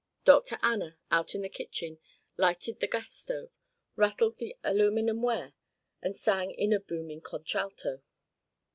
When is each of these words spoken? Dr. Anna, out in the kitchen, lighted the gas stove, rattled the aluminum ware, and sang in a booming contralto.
Dr. 0.25 0.57
Anna, 0.63 0.97
out 1.11 1.35
in 1.35 1.43
the 1.43 1.47
kitchen, 1.49 1.99
lighted 2.35 2.79
the 2.79 2.87
gas 2.87 3.11
stove, 3.11 3.51
rattled 3.95 4.39
the 4.39 4.55
aluminum 4.63 5.21
ware, 5.21 5.53
and 6.01 6.17
sang 6.17 6.49
in 6.49 6.73
a 6.73 6.79
booming 6.79 7.21
contralto. 7.21 8.01